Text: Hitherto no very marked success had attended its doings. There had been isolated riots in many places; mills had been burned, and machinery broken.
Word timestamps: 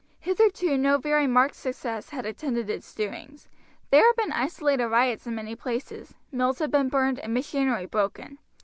Hitherto 0.19 0.79
no 0.79 0.97
very 0.97 1.27
marked 1.27 1.53
success 1.55 2.09
had 2.09 2.25
attended 2.25 2.71
its 2.71 2.91
doings. 2.95 3.47
There 3.91 4.03
had 4.03 4.15
been 4.15 4.31
isolated 4.31 4.87
riots 4.87 5.27
in 5.27 5.35
many 5.35 5.55
places; 5.55 6.15
mills 6.31 6.57
had 6.57 6.71
been 6.71 6.89
burned, 6.89 7.19
and 7.19 7.35
machinery 7.35 7.85
broken. 7.85 8.39